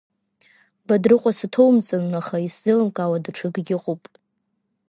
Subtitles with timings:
[0.87, 4.03] Бадрыҟәа саҭоумҵан, аха исзеилымкаауа даҽакгьы ыҟоуп!